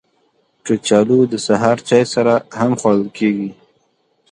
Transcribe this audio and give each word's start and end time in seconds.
کچالو 0.65 1.19
د 1.31 1.33
سهار 1.45 1.77
چای 1.87 2.03
سره 2.13 2.33
هم 2.59 2.71
خوړل 2.79 3.07
کېږي 3.17 3.49